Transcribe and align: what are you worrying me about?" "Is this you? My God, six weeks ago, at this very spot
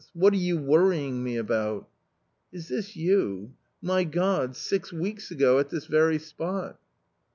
what 0.15 0.33
are 0.33 0.37
you 0.37 0.57
worrying 0.57 1.23
me 1.23 1.37
about?" 1.37 1.87
"Is 2.51 2.69
this 2.69 2.95
you? 2.95 3.53
My 3.83 4.03
God, 4.03 4.55
six 4.55 4.91
weeks 4.91 5.29
ago, 5.29 5.59
at 5.59 5.69
this 5.69 5.85
very 5.85 6.17
spot 6.17 6.79